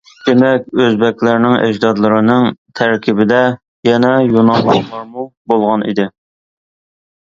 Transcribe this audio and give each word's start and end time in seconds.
دېمەك، 0.27 0.63
ئۆزبېكلەرنىڭ 0.85 1.53
ئەجدادلىرىنىڭ 1.65 2.47
تەركىبىدە 2.81 3.45
يەنە 3.93 4.13
يۇنانلىقلارمۇ 4.33 5.31
بولغانىدى. 5.51 6.13